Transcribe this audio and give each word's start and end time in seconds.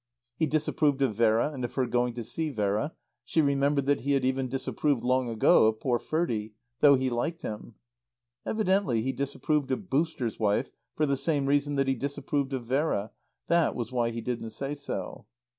He 0.35 0.47
disapproved 0.47 1.03
of 1.03 1.13
Vera 1.13 1.51
and 1.53 1.63
of 1.63 1.75
her 1.75 1.85
going 1.85 2.15
to 2.15 2.23
see 2.23 2.49
Vera; 2.49 2.93
she 3.23 3.39
remembered 3.39 3.85
that 3.85 3.99
he 3.99 4.13
had 4.13 4.25
even 4.25 4.47
disapproved, 4.49 5.03
long 5.03 5.29
ago, 5.29 5.67
of 5.67 5.79
poor 5.79 5.99
Ferdie, 5.99 6.53
though 6.79 6.95
he 6.95 7.11
liked 7.11 7.43
him. 7.43 7.75
Evidently 8.43 9.03
he 9.03 9.13
disapproved 9.13 9.69
of 9.69 9.91
"Booster's" 9.91 10.39
wife 10.39 10.71
for 10.95 11.05
the 11.05 11.15
same 11.15 11.45
reason 11.45 11.75
that 11.75 11.87
he 11.87 11.93
disapproved 11.93 12.51
of 12.51 12.65
Vera. 12.65 13.11
That 13.45 13.75
was 13.75 13.91
why 13.91 14.09
he 14.09 14.21
didn't 14.21 14.49
say 14.49 14.73
so. 14.73 15.27